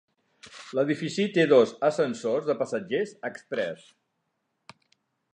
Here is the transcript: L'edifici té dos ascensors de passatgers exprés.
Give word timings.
L'edifici 0.77 1.25
té 1.35 1.43
dos 1.51 1.73
ascensors 1.89 2.47
de 2.47 2.55
passatgers 2.61 3.13
exprés. 3.29 3.85